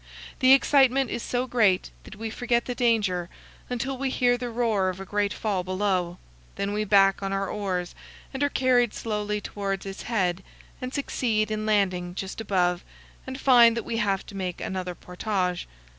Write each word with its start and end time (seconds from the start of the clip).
The 0.39 0.53
excitement 0.53 1.11
is 1.11 1.21
so 1.21 1.45
great 1.45 1.91
that 2.05 2.15
we 2.15 2.31
forget 2.31 2.65
the 2.65 2.73
danger 2.73 3.29
until 3.69 3.99
we 3.99 4.09
hear 4.09 4.35
the 4.35 4.49
roar 4.49 4.89
of 4.89 4.99
a 4.99 5.05
great 5.05 5.31
fall 5.31 5.63
below; 5.63 6.17
then 6.55 6.73
we 6.73 6.85
back 6.85 7.21
on 7.21 7.31
our 7.31 7.47
oars 7.47 7.93
and 8.33 8.41
are 8.41 8.49
carried 8.49 8.95
slowly 8.95 9.39
toward 9.39 9.85
its 9.85 10.01
head 10.01 10.41
and 10.81 10.91
succeed 10.91 11.51
in 11.51 11.67
landing 11.67 12.15
just 12.15 12.41
above 12.41 12.83
and 13.27 13.39
find 13.39 13.77
that 13.77 13.85
we 13.85 13.97
have 13.97 14.25
to 14.25 14.33
make 14.35 14.59
another 14.59 14.95
portage. 14.95 15.67